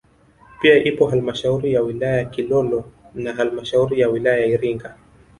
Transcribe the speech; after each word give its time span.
Pia 0.61 0.83
ipo 0.83 1.05
halmashauri 1.07 1.73
ya 1.73 1.81
wilaya 1.81 2.17
ya 2.17 2.25
Kilolo 2.25 2.91
na 3.15 3.33
halmashauri 3.33 3.99
ya 3.99 4.09
wilaya 4.09 4.37
ya 4.39 4.45
Iringa 4.45 4.95